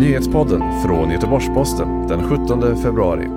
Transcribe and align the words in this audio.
Nyhetspodden 0.00 0.82
från 0.82 1.10
Göteborgs-Posten 1.10 2.08
den 2.08 2.28
17 2.28 2.82
februari. 2.82 3.28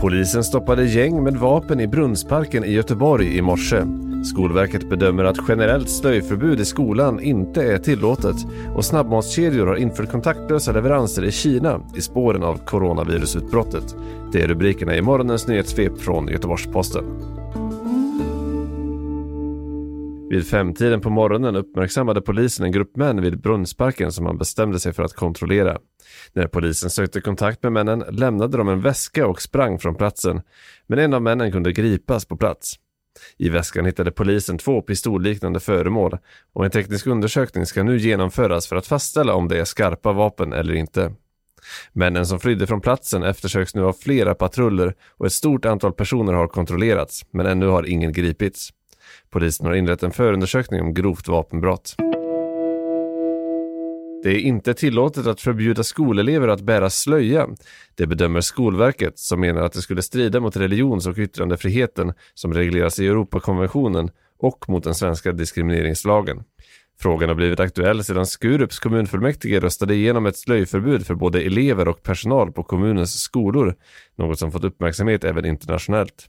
Polisen 0.00 0.44
stoppade 0.44 0.84
gäng 0.84 1.22
med 1.22 1.36
vapen 1.36 1.80
i 1.80 1.86
Brunnsparken 1.86 2.64
i 2.64 2.72
Göteborg 2.72 3.36
i 3.36 3.42
morse. 3.42 3.82
Skolverket 4.24 4.90
bedömer 4.90 5.24
att 5.24 5.36
generellt 5.48 5.90
slöjförbud 5.90 6.60
i 6.60 6.64
skolan 6.64 7.20
inte 7.20 7.62
är 7.62 7.78
tillåtet 7.78 8.36
och 8.74 8.84
snabbmatskedjor 8.84 9.66
har 9.66 9.76
infört 9.76 10.10
kontaktlösa 10.10 10.72
leveranser 10.72 11.24
i 11.24 11.32
Kina 11.32 11.80
i 11.96 12.00
spåren 12.00 12.42
av 12.42 12.56
coronavirusutbrottet. 12.56 13.96
Det 14.32 14.42
är 14.42 14.48
rubrikerna 14.48 14.96
i 14.96 15.02
morgonens 15.02 15.48
nyhetssvep 15.48 15.98
från 15.98 16.28
Göteborgs-Posten. 16.28 17.04
Vid 20.34 20.46
femtiden 20.46 21.00
på 21.00 21.10
morgonen 21.10 21.56
uppmärksammade 21.56 22.20
polisen 22.20 22.66
en 22.66 22.72
grupp 22.72 22.96
män 22.96 23.22
vid 23.22 23.40
Brunnsparken 23.40 24.12
som 24.12 24.24
man 24.24 24.38
bestämde 24.38 24.80
sig 24.80 24.92
för 24.92 25.02
att 25.02 25.14
kontrollera. 25.14 25.78
När 26.32 26.46
polisen 26.46 26.90
sökte 26.90 27.20
kontakt 27.20 27.62
med 27.62 27.72
männen 27.72 28.04
lämnade 28.10 28.58
de 28.58 28.68
en 28.68 28.80
väska 28.80 29.26
och 29.26 29.42
sprang 29.42 29.78
från 29.78 29.94
platsen, 29.94 30.42
men 30.86 30.98
en 30.98 31.14
av 31.14 31.22
männen 31.22 31.52
kunde 31.52 31.72
gripas 31.72 32.24
på 32.24 32.36
plats. 32.36 32.74
I 33.38 33.48
väskan 33.48 33.84
hittade 33.84 34.10
polisen 34.10 34.58
två 34.58 34.82
pistolliknande 34.82 35.60
föremål 35.60 36.18
och 36.52 36.64
en 36.64 36.70
teknisk 36.70 37.06
undersökning 37.06 37.66
ska 37.66 37.82
nu 37.82 37.98
genomföras 37.98 38.66
för 38.66 38.76
att 38.76 38.86
fastställa 38.86 39.34
om 39.34 39.48
det 39.48 39.58
är 39.58 39.64
skarpa 39.64 40.12
vapen 40.12 40.52
eller 40.52 40.74
inte. 40.74 41.12
Männen 41.92 42.26
som 42.26 42.40
flydde 42.40 42.66
från 42.66 42.80
platsen 42.80 43.22
eftersöks 43.22 43.74
nu 43.74 43.84
av 43.84 43.92
flera 43.92 44.34
patruller 44.34 44.94
och 45.16 45.26
ett 45.26 45.32
stort 45.32 45.64
antal 45.64 45.92
personer 45.92 46.32
har 46.32 46.48
kontrollerats, 46.48 47.26
men 47.30 47.46
ännu 47.46 47.66
har 47.66 47.86
ingen 47.86 48.12
gripits. 48.12 48.70
Polisen 49.30 49.66
har 49.66 49.74
inlett 49.74 50.02
en 50.02 50.10
förundersökning 50.10 50.80
om 50.80 50.94
grovt 50.94 51.28
vapenbrott. 51.28 51.94
Det 54.24 54.30
är 54.30 54.38
inte 54.38 54.74
tillåtet 54.74 55.26
att 55.26 55.40
förbjuda 55.40 55.82
skolelever 55.82 56.48
att 56.48 56.60
bära 56.60 56.90
slöja. 56.90 57.48
Det 57.94 58.06
bedömer 58.06 58.40
Skolverket 58.40 59.18
som 59.18 59.40
menar 59.40 59.62
att 59.62 59.72
det 59.72 59.82
skulle 59.82 60.02
strida 60.02 60.40
mot 60.40 60.56
religions 60.56 61.06
och 61.06 61.18
yttrandefriheten 61.18 62.12
som 62.34 62.54
regleras 62.54 62.98
i 62.98 63.06
Europakonventionen 63.06 64.10
och 64.38 64.68
mot 64.68 64.84
den 64.84 64.94
svenska 64.94 65.32
diskrimineringslagen. 65.32 66.44
Frågan 67.00 67.28
har 67.28 67.36
blivit 67.36 67.60
aktuell 67.60 68.04
sedan 68.04 68.26
Skurups 68.26 68.78
kommunfullmäktige 68.78 69.60
röstade 69.60 69.94
igenom 69.94 70.26
ett 70.26 70.36
slöjförbud 70.36 71.06
för 71.06 71.14
både 71.14 71.40
elever 71.42 71.88
och 71.88 72.02
personal 72.02 72.52
på 72.52 72.62
kommunens 72.62 73.20
skolor, 73.20 73.74
något 74.16 74.38
som 74.38 74.52
fått 74.52 74.64
uppmärksamhet 74.64 75.24
även 75.24 75.44
internationellt. 75.44 76.28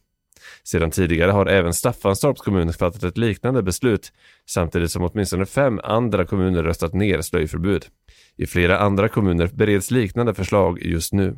Sedan 0.63 0.91
tidigare 0.91 1.31
har 1.31 1.45
även 1.45 1.73
Staffanstorps 1.73 2.41
kommun 2.41 2.73
fattat 2.73 3.03
ett 3.03 3.17
liknande 3.17 3.63
beslut 3.63 4.11
samtidigt 4.49 4.91
som 4.91 5.03
åtminstone 5.03 5.45
fem 5.45 5.79
andra 5.83 6.25
kommuner 6.25 6.63
röstat 6.63 6.93
ner 6.93 7.21
slöjförbud. 7.21 7.85
I 8.37 8.45
flera 8.45 8.79
andra 8.79 9.09
kommuner 9.09 9.49
bereds 9.53 9.91
liknande 9.91 10.33
förslag 10.33 10.81
just 10.81 11.13
nu. 11.13 11.35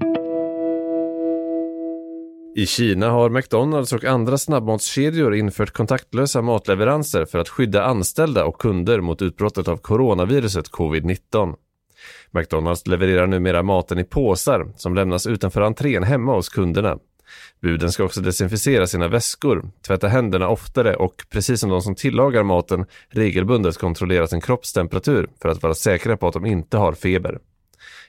I 2.57 2.65
Kina 2.65 3.09
har 3.09 3.29
McDonalds 3.29 3.93
och 3.93 4.05
andra 4.05 4.37
snabbmatskedjor 4.37 5.35
infört 5.35 5.71
kontaktlösa 5.71 6.41
matleveranser 6.41 7.25
för 7.25 7.39
att 7.39 7.49
skydda 7.49 7.83
anställda 7.83 8.45
och 8.45 8.61
kunder 8.61 9.01
mot 9.01 9.21
utbrottet 9.21 9.67
av 9.67 9.77
coronaviruset 9.77 10.71
covid-19. 10.71 11.55
McDonalds 12.31 12.87
levererar 12.87 13.27
numera 13.27 13.63
maten 13.63 13.99
i 13.99 14.03
påsar 14.03 14.73
som 14.75 14.95
lämnas 14.95 15.27
utanför 15.27 15.61
entrén 15.61 16.03
hemma 16.03 16.35
hos 16.35 16.49
kunderna. 16.49 16.97
Buden 17.61 17.91
ska 17.91 18.03
också 18.03 18.21
desinficera 18.21 18.87
sina 18.87 19.07
väskor, 19.07 19.71
tvätta 19.87 20.07
händerna 20.07 20.47
oftare 20.47 20.95
och, 20.95 21.25
precis 21.29 21.59
som 21.59 21.69
de 21.69 21.81
som 21.81 21.95
tillagar 21.95 22.43
maten, 22.43 22.85
regelbundet 23.09 23.77
kontrollera 23.77 24.27
sin 24.27 24.41
kroppstemperatur 24.41 25.29
för 25.41 25.49
att 25.49 25.63
vara 25.63 25.73
säkra 25.73 26.17
på 26.17 26.27
att 26.27 26.33
de 26.33 26.45
inte 26.45 26.77
har 26.77 26.93
feber. 26.93 27.39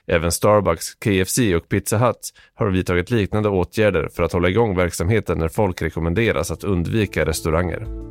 Även 0.07 0.31
Starbucks, 0.31 0.95
KFC 0.95 1.39
och 1.55 1.69
Pizza 1.69 1.97
Hut 1.97 2.33
har 2.53 2.69
vidtagit 2.69 3.11
liknande 3.11 3.49
åtgärder 3.49 4.09
för 4.15 4.23
att 4.23 4.33
hålla 4.33 4.49
igång 4.49 4.75
verksamheten 4.75 5.37
när 5.37 5.47
folk 5.47 5.81
rekommenderas 5.81 6.51
att 6.51 6.63
undvika 6.63 7.25
restauranger. 7.25 8.08